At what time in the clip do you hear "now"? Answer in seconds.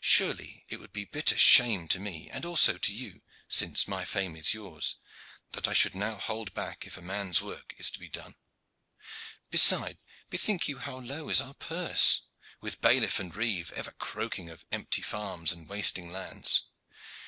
5.96-6.14